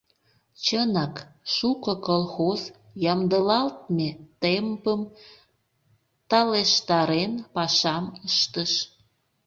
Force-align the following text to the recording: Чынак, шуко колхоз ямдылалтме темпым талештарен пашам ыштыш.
Чынак, 0.65 1.15
шуко 1.53 1.93
колхоз 2.07 2.61
ямдылалтме 3.11 4.09
темпым 4.41 5.01
талештарен 6.29 7.31
пашам 7.53 8.05
ыштыш. 8.27 8.71